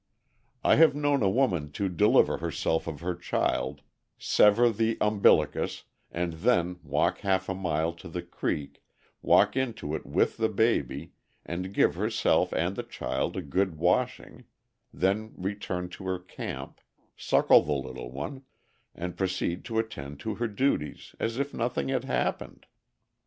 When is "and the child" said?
12.51-13.37